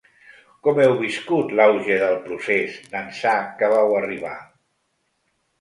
[0.67, 4.37] Com heu viscut l’auge del procés d’ençà que vau arribar?